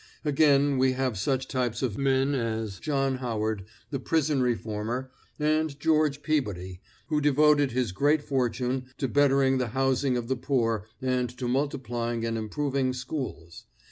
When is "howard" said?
3.17-3.65